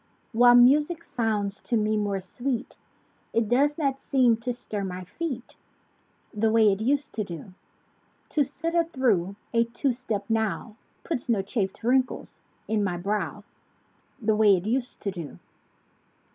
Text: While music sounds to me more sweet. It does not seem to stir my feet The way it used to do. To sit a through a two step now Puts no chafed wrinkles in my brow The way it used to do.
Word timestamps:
While 0.31 0.55
music 0.55 1.03
sounds 1.03 1.61
to 1.61 1.77
me 1.77 1.95
more 1.95 2.19
sweet. 2.21 2.75
It 3.33 3.47
does 3.47 3.77
not 3.77 3.99
seem 3.99 4.35
to 4.37 4.51
stir 4.51 4.83
my 4.83 5.03
feet 5.03 5.55
The 6.33 6.49
way 6.51 6.71
it 6.71 6.81
used 6.81 7.13
to 7.13 7.23
do. 7.23 7.53
To 8.29 8.43
sit 8.43 8.73
a 8.73 8.85
through 8.85 9.35
a 9.53 9.63
two 9.65 9.93
step 9.93 10.25
now 10.27 10.75
Puts 11.03 11.29
no 11.29 11.43
chafed 11.43 11.83
wrinkles 11.83 12.39
in 12.67 12.83
my 12.83 12.97
brow 12.97 13.43
The 14.19 14.35
way 14.35 14.57
it 14.57 14.65
used 14.65 15.01
to 15.01 15.11
do. 15.11 15.37